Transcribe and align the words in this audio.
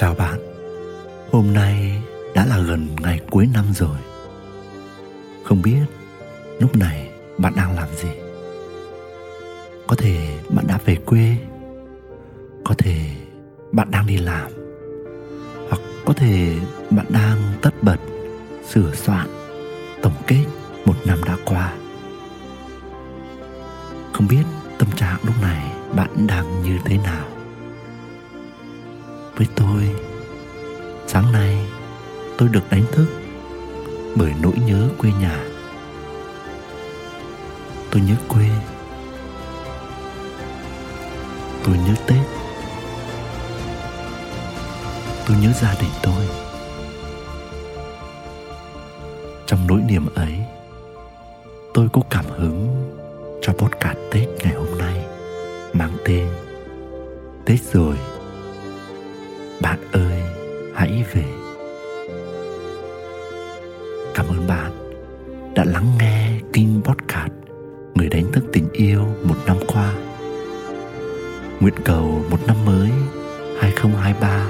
Chào 0.00 0.14
bạn. 0.14 0.38
Hôm 1.32 1.54
nay 1.54 2.02
đã 2.34 2.46
là 2.46 2.58
gần 2.58 2.88
ngày 3.00 3.20
cuối 3.30 3.48
năm 3.54 3.64
rồi. 3.74 3.96
Không 5.44 5.62
biết 5.62 5.80
lúc 6.58 6.76
này 6.76 7.10
bạn 7.38 7.52
đang 7.56 7.74
làm 7.74 7.88
gì. 7.96 8.08
Có 9.86 9.96
thể 9.96 10.38
bạn 10.48 10.66
đã 10.66 10.78
về 10.84 10.96
quê. 11.06 11.36
Có 12.64 12.74
thể 12.78 13.00
bạn 13.72 13.90
đang 13.90 14.06
đi 14.06 14.16
làm. 14.16 14.50
Hoặc 15.68 15.80
có 16.04 16.12
thể 16.12 16.56
bạn 16.90 17.06
đang 17.08 17.38
tất 17.62 17.82
bật 17.82 17.98
Sửa 18.70 18.94
soạn, 18.94 19.28
Tổng 20.02 20.22
kết 20.26 20.44
một 20.84 20.96
năm 21.06 21.18
đã 21.26 21.36
qua. 21.44 21.74
Không 24.12 24.26
biết 24.30 24.44
tâm 24.78 24.88
trạng 24.96 25.18
lúc 25.22 25.34
này 25.42 25.72
bạn 25.96 26.26
đang 26.26 26.62
như 26.62 26.78
thế 26.84 26.98
nào. 26.98 27.26
Với 29.36 29.46
tôi 29.56 29.89
được 32.52 32.70
đánh 32.70 32.84
thức 32.92 33.06
bởi 34.16 34.32
nỗi 34.42 34.54
nhớ 34.66 34.88
quê 34.98 35.10
nhà. 35.20 35.44
Tôi 37.90 38.02
nhớ 38.02 38.14
quê. 38.28 38.44
Tôi 41.64 41.76
nhớ 41.76 41.94
tết. 42.06 42.26
Tôi 45.26 45.36
nhớ 45.42 45.52
gia 45.60 45.74
đình 45.80 45.90
tôi. 46.02 46.28
Trong 49.46 49.66
nỗi 49.66 49.80
niềm 49.88 50.06
ấy, 50.14 50.34
tôi 51.74 51.88
có 51.92 52.02
cảm 52.10 52.24
hứng 52.24 52.90
cho 53.42 53.52
podcast 53.52 53.98
tết 54.10 54.28
ngày 54.44 54.54
hôm 54.54 54.78
nay 54.78 55.04
mang 55.72 55.96
tên 56.04 56.28
tết 57.44 57.60
rồi. 57.72 57.96
Bạn 59.60 59.78
ơi, 59.92 60.22
hãy 60.74 61.04
về. 61.14 61.39
Đã 65.60 65.66
lắng 65.66 65.86
nghe 65.98 66.30
kinh 66.52 66.80
podcast 66.84 67.32
người 67.94 68.08
đánh 68.08 68.32
thức 68.32 68.44
tình 68.52 68.68
yêu 68.72 69.06
một 69.24 69.34
năm 69.46 69.56
qua. 69.66 69.92
Nguyện 71.60 71.74
cầu 71.84 72.24
một 72.30 72.38
năm 72.46 72.56
mới 72.64 72.90
2023 73.60 74.46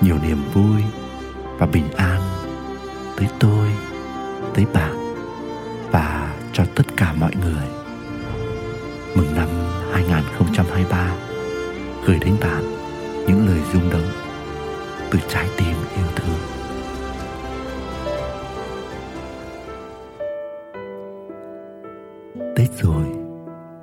nhiều 0.00 0.16
niềm 0.26 0.38
vui 0.54 0.82
và 1.58 1.66
bình 1.66 1.90
an 1.96 2.20
tới 3.16 3.28
tôi, 3.40 3.68
tới 4.54 4.64
bạn 4.74 5.14
và 5.90 6.34
cho 6.52 6.64
tất 6.74 6.86
cả 6.96 7.12
mọi 7.12 7.32
người. 7.40 7.66
Mừng 9.14 9.36
năm 9.36 9.48
2023 9.92 11.16
gửi 12.06 12.18
đến 12.18 12.36
bạn 12.40 12.64
những 13.26 13.46
lời 13.46 13.60
rung 13.72 13.90
động 13.90 14.10
từ 15.10 15.18
trái 15.28 15.48
tim 15.56 15.76
yêu 15.96 16.06
thương. 16.16 16.51
Rồi. 22.80 23.04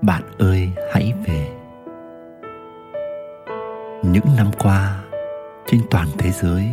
Bạn 0.02 0.24
ơi, 0.38 0.70
hãy 0.94 1.14
về. 1.28 1.50
Những 4.04 4.26
năm 4.38 4.48
qua, 4.60 5.04
trên 5.68 5.82
toàn 5.92 6.08
thế 6.18 6.32
giới, 6.32 6.64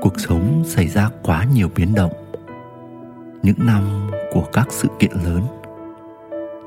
cuộc 0.00 0.20
sống 0.20 0.62
xảy 0.64 0.88
ra 0.88 1.10
quá 1.22 1.44
nhiều 1.54 1.68
biến 1.76 1.94
động. 1.94 2.12
Những 3.42 3.56
năm 3.58 4.10
của 4.32 4.44
các 4.52 4.66
sự 4.70 4.88
kiện 4.98 5.12
lớn, 5.24 5.42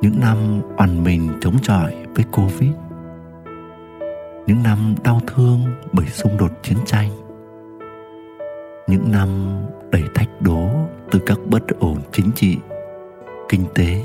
những 0.01 0.19
năm 0.19 0.61
oằn 0.77 1.03
mình 1.03 1.29
chống 1.41 1.55
chọi 1.61 1.95
với 2.15 2.25
covid, 2.31 2.71
những 4.47 4.63
năm 4.63 4.95
đau 5.03 5.19
thương 5.27 5.59
bởi 5.91 6.05
xung 6.05 6.37
đột 6.37 6.51
chiến 6.61 6.77
tranh, 6.85 7.09
những 8.87 9.11
năm 9.11 9.61
đầy 9.91 10.03
thách 10.15 10.29
đố 10.41 10.69
từ 11.11 11.19
các 11.25 11.37
bất 11.49 11.79
ổn 11.79 11.97
chính 12.11 12.31
trị, 12.35 12.57
kinh 13.49 13.65
tế 13.75 14.03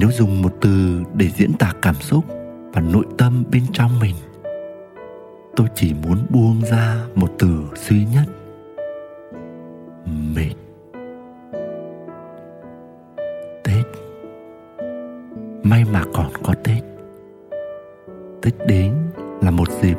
nếu 0.00 0.10
dùng 0.10 0.42
một 0.42 0.52
từ 0.60 1.02
để 1.14 1.28
diễn 1.28 1.52
tả 1.58 1.72
cảm 1.82 1.94
xúc 1.94 2.24
và 2.72 2.80
nội 2.80 3.04
tâm 3.18 3.44
bên 3.52 3.62
trong 3.72 3.90
mình, 4.00 4.14
tôi 5.56 5.66
chỉ 5.74 5.94
muốn 6.02 6.18
buông 6.30 6.60
ra 6.70 6.96
một 7.14 7.28
từ 7.38 7.50
duy 7.74 8.06
nhất. 8.14 8.24
Mệt. 10.34 10.54
Tết. 13.64 13.86
May 15.62 15.84
mà 15.92 16.02
còn 16.14 16.26
có 16.42 16.54
tết. 16.64 16.82
Tết 18.42 18.54
đến 18.66 18.94
là 19.42 19.50
một 19.50 19.68
dịp 19.82 19.96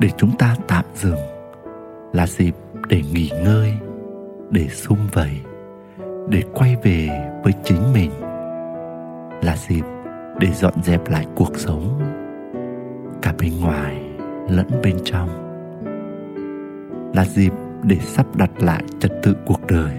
để 0.00 0.08
chúng 0.16 0.36
ta 0.38 0.56
tạm 0.68 0.84
dừng, 0.94 1.20
là 2.12 2.26
dịp 2.26 2.54
để 2.88 3.02
nghỉ 3.12 3.30
ngơi, 3.44 3.74
để 4.50 4.68
sum 4.68 4.98
vầy, 5.12 5.40
để 6.28 6.42
quay 6.54 6.76
về 6.82 7.08
với 7.44 7.52
chính 7.64 7.92
mình 7.92 8.10
là 9.42 9.56
dịp 9.56 9.84
để 10.38 10.48
dọn 10.52 10.74
dẹp 10.82 11.08
lại 11.08 11.26
cuộc 11.34 11.56
sống 11.56 12.00
cả 13.22 13.34
bên 13.38 13.52
ngoài 13.60 14.02
lẫn 14.48 14.66
bên 14.82 14.96
trong. 15.04 15.28
Là 17.14 17.24
dịp 17.24 17.52
để 17.82 17.96
sắp 17.96 18.36
đặt 18.36 18.50
lại 18.62 18.82
trật 19.00 19.12
tự 19.22 19.36
cuộc 19.46 19.66
đời. 19.66 19.92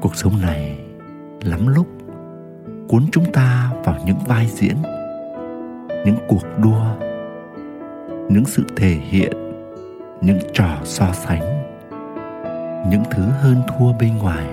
Cuộc 0.00 0.16
sống 0.16 0.32
này 0.42 0.78
lắm 1.42 1.66
lúc 1.66 1.86
cuốn 2.88 3.02
chúng 3.12 3.32
ta 3.32 3.72
vào 3.84 3.96
những 4.06 4.18
vai 4.26 4.46
diễn, 4.46 4.76
những 6.04 6.16
cuộc 6.28 6.44
đua, 6.62 6.96
những 8.28 8.44
sự 8.44 8.64
thể 8.76 8.90
hiện, 8.90 9.32
những 10.20 10.38
trò 10.52 10.68
so 10.84 11.12
sánh, 11.12 11.62
những 12.90 13.02
thứ 13.10 13.22
hơn 13.22 13.56
thua 13.68 13.92
bên 14.00 14.18
ngoài 14.18 14.46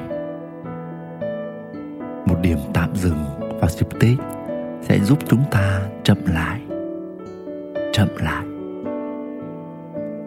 điểm 2.43 2.57
tạm 2.73 2.95
dừng 2.95 3.23
vào 3.59 3.69
dịp 3.69 3.87
tết 3.99 4.17
sẽ 4.81 4.99
giúp 4.99 5.19
chúng 5.27 5.43
ta 5.51 5.81
chậm 6.03 6.17
lại 6.25 6.61
chậm 7.93 8.07
lại. 8.17 8.45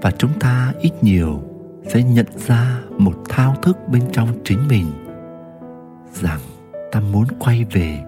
Và 0.02 0.10
chúng 0.18 0.30
ta 0.40 0.72
ít 0.80 0.92
nhiều 1.02 1.42
sẽ 1.86 2.02
nhận 2.02 2.26
ra 2.46 2.80
một 2.98 3.14
thao 3.28 3.54
thức 3.62 3.76
bên 3.88 4.02
trong 4.12 4.28
chính 4.44 4.68
mình 4.68 4.86
rằng 6.12 6.40
ta 6.92 7.00
muốn 7.00 7.26
quay 7.38 7.64
về 7.72 7.98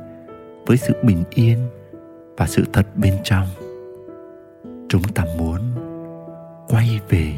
với 0.66 0.76
sự 0.76 0.94
bình 1.02 1.24
yên 1.30 1.58
và 2.36 2.46
sự 2.46 2.64
thật 2.72 2.86
bên 2.96 3.14
trong. 3.24 3.46
Chúng 4.88 5.02
ta 5.02 5.24
muốn 5.38 5.60
quay 6.68 7.00
về 7.08 7.36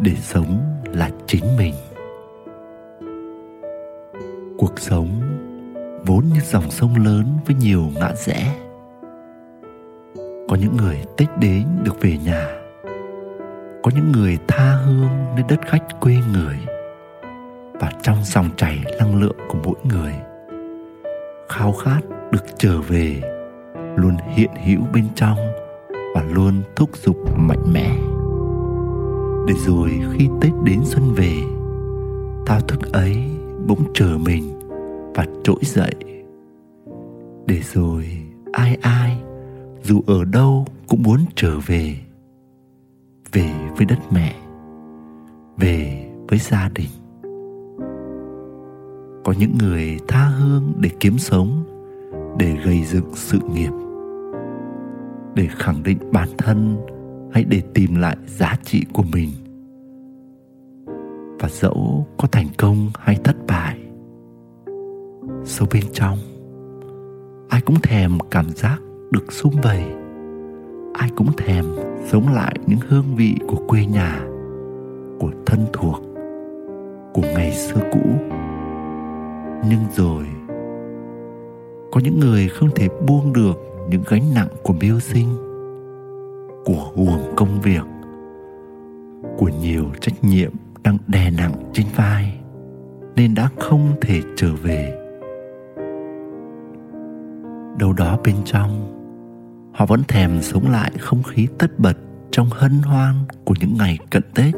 để 0.00 0.12
sống 0.14 0.60
là 0.94 1.10
chính 1.26 1.44
mình. 1.58 1.74
Cuộc 4.58 4.80
sống 4.80 5.31
vốn 6.06 6.24
như 6.34 6.40
dòng 6.40 6.70
sông 6.70 6.96
lớn 7.04 7.24
với 7.46 7.56
nhiều 7.56 7.82
ngã 7.94 8.12
rẽ. 8.14 8.54
Có 10.48 10.56
những 10.60 10.76
người 10.76 11.04
tết 11.16 11.28
đến 11.40 11.66
được 11.84 12.00
về 12.00 12.18
nhà. 12.24 12.46
Có 13.82 13.90
những 13.94 14.12
người 14.12 14.38
tha 14.48 14.72
hương 14.84 15.08
nơi 15.34 15.44
đất 15.48 15.60
khách 15.66 16.00
quê 16.00 16.14
người. 16.32 16.56
Và 17.80 17.92
trong 18.02 18.24
dòng 18.24 18.50
chảy 18.56 18.78
năng 18.98 19.20
lượng 19.20 19.36
của 19.48 19.58
mỗi 19.64 19.74
người, 19.84 20.12
khao 21.48 21.72
khát 21.72 22.00
được 22.30 22.44
trở 22.58 22.80
về, 22.80 23.20
luôn 23.96 24.16
hiện 24.34 24.50
hữu 24.66 24.80
bên 24.92 25.04
trong 25.14 25.38
và 26.14 26.22
luôn 26.30 26.62
thúc 26.76 26.90
giục 26.96 27.16
mạnh 27.36 27.72
mẽ. 27.72 27.96
Để 29.46 29.54
rồi 29.66 30.00
khi 30.12 30.28
tết 30.40 30.52
đến 30.64 30.80
xuân 30.84 31.14
về, 31.14 31.34
thao 32.46 32.60
thức 32.60 32.92
ấy 32.92 33.24
bỗng 33.66 33.84
trở 33.94 34.18
mình 34.18 34.61
và 35.14 35.26
trỗi 35.44 35.60
dậy. 35.62 35.94
Để 37.46 37.60
rồi 37.62 38.08
ai 38.52 38.78
ai, 38.82 39.22
dù 39.82 40.00
ở 40.06 40.24
đâu 40.24 40.66
cũng 40.88 41.02
muốn 41.02 41.18
trở 41.34 41.58
về. 41.66 41.96
Về 43.32 43.50
với 43.76 43.86
đất 43.86 43.98
mẹ, 44.12 44.34
về 45.56 46.06
với 46.28 46.38
gia 46.38 46.70
đình. 46.74 46.88
Có 49.24 49.34
những 49.38 49.52
người 49.58 49.98
tha 50.08 50.24
hương 50.24 50.72
để 50.80 50.90
kiếm 51.00 51.18
sống, 51.18 51.64
để 52.38 52.56
gây 52.64 52.84
dựng 52.84 53.14
sự 53.14 53.38
nghiệp. 53.54 53.72
Để 55.34 55.48
khẳng 55.50 55.82
định 55.82 55.98
bản 56.12 56.28
thân 56.38 56.76
hay 57.32 57.44
để 57.44 57.62
tìm 57.74 57.94
lại 57.94 58.16
giá 58.26 58.56
trị 58.64 58.84
của 58.92 59.04
mình. 59.12 59.28
Và 61.38 61.48
dẫu 61.48 62.06
có 62.16 62.28
thành 62.32 62.48
công 62.58 62.90
hay 62.98 63.16
thất 63.24 63.31
sâu 65.52 65.68
bên 65.72 65.84
trong. 65.92 66.18
Ai 67.48 67.60
cũng 67.60 67.80
thèm 67.82 68.18
cảm 68.30 68.50
giác 68.50 68.78
được 69.10 69.32
sum 69.32 69.52
vầy. 69.62 69.84
Ai 70.94 71.10
cũng 71.16 71.28
thèm 71.36 71.64
sống 72.06 72.32
lại 72.34 72.54
những 72.66 72.78
hương 72.88 73.16
vị 73.16 73.34
của 73.48 73.56
quê 73.68 73.86
nhà, 73.86 74.20
của 75.20 75.30
thân 75.46 75.60
thuộc, 75.72 76.00
của 77.14 77.22
ngày 77.22 77.52
xưa 77.52 77.80
cũ. 77.92 78.00
Nhưng 79.68 79.80
rồi, 79.96 80.26
có 81.92 82.00
những 82.04 82.20
người 82.20 82.48
không 82.48 82.68
thể 82.74 82.88
buông 83.08 83.32
được 83.32 83.56
những 83.90 84.02
gánh 84.08 84.34
nặng 84.34 84.48
của 84.62 84.74
mưu 84.80 85.00
sinh, 85.00 85.28
của 86.64 86.92
guồng 86.94 87.34
công 87.36 87.60
việc, 87.62 87.84
của 89.38 89.50
nhiều 89.60 89.84
trách 90.00 90.24
nhiệm 90.24 90.52
đang 90.82 90.98
đè 91.06 91.30
nặng 91.30 91.52
trên 91.72 91.86
vai, 91.96 92.40
nên 93.16 93.34
đã 93.34 93.48
không 93.58 93.88
thể 94.00 94.20
trở 94.36 94.48
về 94.62 95.01
đâu 97.78 97.92
đó 97.92 98.18
bên 98.24 98.36
trong. 98.44 98.98
Họ 99.74 99.86
vẫn 99.86 100.02
thèm 100.08 100.42
sống 100.42 100.70
lại 100.70 100.92
không 100.98 101.22
khí 101.22 101.48
tất 101.58 101.78
bật 101.78 101.96
trong 102.30 102.48
hân 102.50 102.72
hoan 102.72 103.14
của 103.44 103.54
những 103.60 103.74
ngày 103.78 103.98
cận 104.10 104.22
tết. 104.34 104.54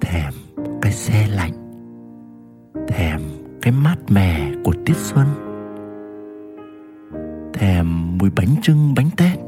Thèm 0.00 0.32
cái 0.82 0.92
xe 0.92 1.28
lạnh. 1.28 1.52
Thèm 2.88 3.20
cái 3.62 3.72
mát 3.72 3.96
mẻ 4.08 4.52
của 4.64 4.72
tiết 4.86 4.96
xuân. 4.96 5.26
Thèm 7.54 8.18
mùi 8.18 8.30
bánh 8.36 8.56
trưng 8.62 8.94
bánh 8.96 9.10
tét. 9.16 9.38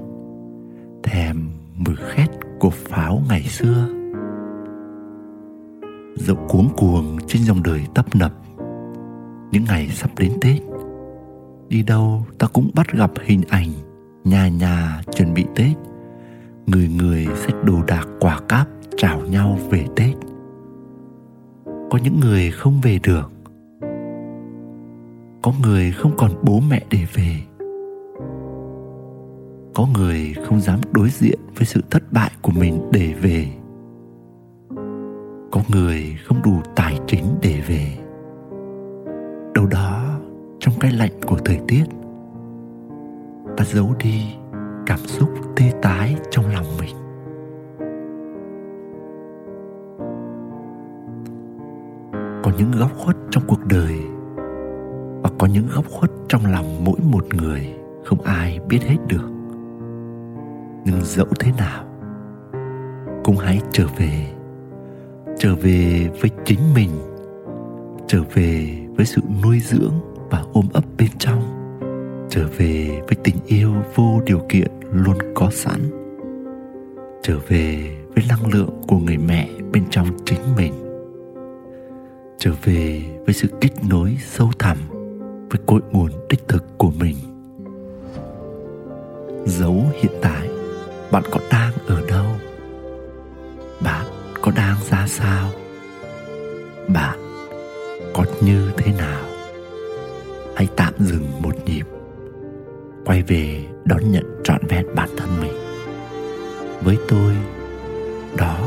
Thèm 1.03 1.51
mùi 1.77 1.97
khét 1.97 2.31
của 2.59 2.71
pháo 2.71 3.23
ngày 3.29 3.43
xưa. 3.43 3.89
Dẫu 6.17 6.37
cuống 6.49 6.69
cuồng 6.77 7.19
trên 7.27 7.43
dòng 7.43 7.63
đời 7.63 7.87
tấp 7.95 8.17
nập. 8.17 8.33
Những 9.51 9.65
ngày 9.65 9.89
sắp 9.89 10.11
đến 10.19 10.33
tết 10.41 10.72
đi 11.73 11.83
đâu, 11.83 12.27
ta 12.39 12.47
cũng 12.53 12.71
bắt 12.75 12.93
gặp 12.93 13.11
hình 13.25 13.43
ảnh 13.49 13.69
nhà 14.25 14.49
nhà 14.49 15.03
chuẩn 15.17 15.35
bị 15.35 15.45
tết. 15.55 15.77
Người 16.67 16.89
người 16.89 17.27
xách 17.37 17.65
đồ 17.65 17.83
đạc 17.87 18.09
quả 18.21 18.41
cáp 18.49 18.69
chào 18.97 19.21
nhau 19.21 19.59
về 19.71 19.85
tết. 19.97 20.17
Có 21.65 21.99
những 22.05 22.21
người 22.21 22.51
không 22.51 22.81
về 22.83 22.99
được. 23.03 23.33
Có 25.43 25.53
người 25.63 25.93
không 25.93 26.13
còn 26.19 26.31
bố 26.43 26.61
mẹ 26.71 26.85
để 26.91 27.07
về. 27.15 27.37
Có 29.75 29.87
người 29.95 30.35
không 30.47 30.61
dám 30.61 30.81
đối 30.93 31.09
diện 31.09 31.39
với 31.57 31.67
sự 31.67 31.81
thất 31.91 32.13
bại 32.13 32.31
của 32.43 32.53
mình 32.53 32.81
để 32.91 33.15
về. 33.23 33.47
Có 35.51 35.61
người 35.69 36.17
không 36.25 36.43
đủ 36.45 36.61
tài 36.77 36.99
chính 37.07 37.25
để 37.43 37.61
về. 37.69 37.99
Đâu 39.55 39.67
đó 39.67 40.02
trong 40.63 40.75
cái 40.81 40.93
lạnh 40.93 41.13
của 41.27 41.37
thời 41.45 41.61
tiết. 41.69 41.85
Ta 43.57 43.65
giấu 43.65 43.95
đi 43.99 44.23
cảm 44.87 44.99
xúc 44.99 45.31
tê 45.57 45.73
tái 45.83 46.17
trong 46.31 46.45
lòng 46.55 46.67
mình. 46.79 46.97
Có 52.43 52.51
những 52.59 52.71
góc 52.81 52.91
khuất 52.99 53.17
trong 53.31 53.43
cuộc 53.47 53.67
đời 53.67 53.95
và 55.23 55.31
có 55.39 55.47
những 55.47 55.67
góc 55.75 55.85
khuất 55.91 56.11
trong 56.29 56.47
lòng 56.47 56.85
mỗi 56.85 57.01
một 57.13 57.35
người 57.35 57.75
không 58.05 58.21
ai 58.21 58.61
biết 58.69 58.83
hết 58.83 58.97
được. 59.09 59.31
Nhưng 60.85 61.01
dẫu 61.03 61.27
thế 61.41 61.53
nào, 61.59 61.85
cũng 63.25 63.37
hãy 63.37 63.61
trở 63.73 63.87
về 63.97 64.33
trở 65.39 65.55
về 65.55 66.09
với 66.21 66.31
chính 66.45 66.61
mình, 66.75 66.91
trở 68.07 68.23
về 68.35 68.79
với 68.97 69.07
sự 69.07 69.21
nuôi 69.43 69.61
dưỡng 69.61 70.12
và 70.33 70.45
ôm 70.53 70.65
ấp 70.73 70.85
bên 70.99 71.09
trong. 71.19 71.43
Trở 72.31 72.47
về 72.59 73.01
với 73.07 73.17
tình 73.25 73.37
yêu 73.47 73.73
vô 73.95 74.21
điều 74.27 74.41
kiện 74.49 74.71
luôn 74.93 75.17
có 75.35 75.51
sẵn. 75.51 75.81
Trở 77.23 77.39
về 77.49 77.97
với 78.15 78.25
năng 78.29 78.53
lượng 78.53 78.83
của 78.89 78.99
người 78.99 79.17
mẹ 79.17 79.49
bên 79.73 79.85
trong 79.91 80.07
chính 80.25 80.41
mình. 80.57 80.73
Trở 82.39 82.51
về 82.65 83.03
với 83.25 83.35
sự 83.35 83.49
kết 83.61 83.71
nối 83.89 84.17
sâu 84.21 84.51
thẳm 84.59 84.79
với 85.51 85.61
cội 85.67 85.81
nguồn 85.93 86.11
đích 86.29 86.49
thực 86.49 86.79
của 86.79 86.91
mình. 87.01 87.17
Dấu 89.47 89.77
hiện 89.95 90.13
tại, 90.23 90.49
bạn 91.11 91.23
có 91.31 91.41
đang 91.51 91.73
ở 91.87 92.03
đâu? 92.09 92.27
Bạn 93.85 94.07
có 94.43 94.53
đang 94.57 94.77
ra 94.91 95.07
sao? 95.07 95.51
Dừng 101.05 101.43
một 101.43 101.55
nhịp, 101.67 101.87
quay 103.05 103.23
về 103.23 103.65
đón 103.85 104.13
nhận 104.13 104.41
trọn 104.45 104.67
vẹn 104.69 104.87
bản 104.95 105.09
thân 105.17 105.29
mình. 105.41 105.53
Với 106.85 106.97
tôi, 107.09 107.37
đó 108.37 108.59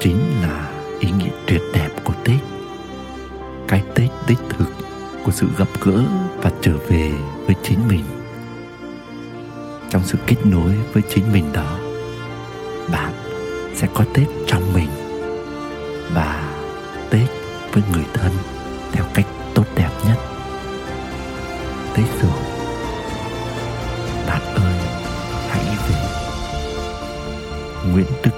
chính 0.00 0.18
là 0.42 0.70
ý 1.00 1.10
nghĩa 1.10 1.30
tuyệt 1.46 1.62
đẹp 1.74 1.88
của 2.04 2.12
tết. 2.24 2.40
Cái 3.68 3.82
tết 3.94 4.10
đích 4.28 4.38
thực 4.48 4.68
của 5.24 5.32
sự 5.32 5.46
gặp 5.58 5.68
gỡ 5.82 6.02
và 6.36 6.50
trở 6.60 6.76
về 6.88 7.12
với 7.46 7.54
chính 7.62 7.78
mình. 7.88 8.04
Trong 9.90 10.02
sự 10.04 10.18
kết 10.26 10.36
nối 10.44 10.72
với 10.92 11.02
chính 11.08 11.32
mình 11.32 11.44
đó, 11.52 11.78
bạn 12.92 13.12
sẽ 13.74 13.88
có 13.94 14.04
tết 14.14 14.26
trong 14.46 14.72
mình 14.74 14.88
và 16.14 16.54
tết 17.10 17.28
với 17.72 17.82
người 17.92 18.04
thân 18.14 18.32
theo 18.92 19.04
cách 19.14 19.26
tốt 19.54 19.64
đẹp 19.76 19.90
nhất 20.06 20.37
tới 21.98 22.06
giường 22.20 22.42
bạn 24.26 24.42
ơi 24.54 24.74
hãy 25.48 25.64
về. 25.88 25.96
Nguyễn 27.92 28.06
đức 28.24 28.30